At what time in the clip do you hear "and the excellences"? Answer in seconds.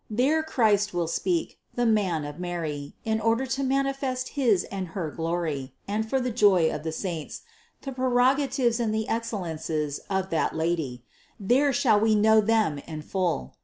8.79-9.99